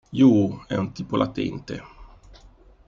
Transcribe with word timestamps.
Yuu 0.11 0.63
è 0.65 0.73
un 0.77 0.91
tipo 0.93 1.15
latente. 1.15 1.75